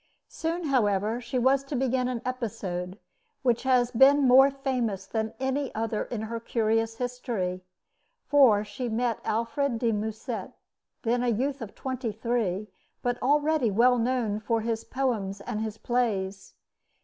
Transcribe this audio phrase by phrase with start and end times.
[0.29, 2.97] Soon, however, she was to begin an episode
[3.43, 7.61] which has been more famous than any other in her curious history,
[8.25, 10.53] for she met Alfred de Musset,
[11.03, 12.67] then a youth of twenty three,
[13.03, 16.55] but already well known for his poems and his plays.